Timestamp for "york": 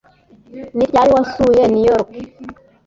1.91-2.11